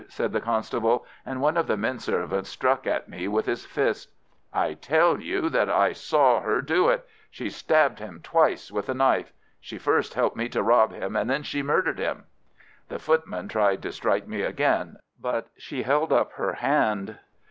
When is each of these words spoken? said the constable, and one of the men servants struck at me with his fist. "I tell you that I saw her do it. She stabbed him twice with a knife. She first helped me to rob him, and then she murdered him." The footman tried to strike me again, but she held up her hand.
said 0.09 0.33
the 0.33 0.41
constable, 0.41 1.05
and 1.27 1.41
one 1.41 1.55
of 1.55 1.67
the 1.67 1.77
men 1.77 1.99
servants 1.99 2.49
struck 2.49 2.87
at 2.87 3.07
me 3.07 3.27
with 3.27 3.45
his 3.45 3.67
fist. 3.67 4.09
"I 4.51 4.73
tell 4.73 5.21
you 5.21 5.47
that 5.49 5.69
I 5.69 5.93
saw 5.93 6.39
her 6.39 6.59
do 6.59 6.89
it. 6.89 7.07
She 7.29 7.51
stabbed 7.51 7.99
him 7.99 8.19
twice 8.23 8.71
with 8.71 8.89
a 8.89 8.95
knife. 8.95 9.31
She 9.59 9.77
first 9.77 10.15
helped 10.15 10.35
me 10.35 10.49
to 10.49 10.63
rob 10.63 10.91
him, 10.91 11.15
and 11.15 11.29
then 11.29 11.43
she 11.43 11.61
murdered 11.61 11.99
him." 11.99 12.23
The 12.89 12.97
footman 12.97 13.47
tried 13.47 13.83
to 13.83 13.91
strike 13.91 14.27
me 14.27 14.41
again, 14.41 14.97
but 15.19 15.49
she 15.55 15.83
held 15.83 16.11
up 16.11 16.31
her 16.31 16.53
hand. 16.53 17.19